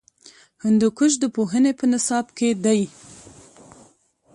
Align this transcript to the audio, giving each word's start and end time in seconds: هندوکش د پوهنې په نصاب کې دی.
هندوکش 0.63 1.11
د 1.19 1.23
پوهنې 1.35 1.71
په 1.79 1.85
نصاب 1.91 2.25
کې 2.37 2.49
دی. 2.65 2.81